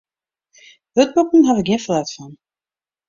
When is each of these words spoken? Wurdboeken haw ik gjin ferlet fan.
Wurdboeken 0.95 1.45
haw 1.47 1.59
ik 1.61 1.67
gjin 1.67 1.83
ferlet 1.85 2.11
fan. 2.15 2.31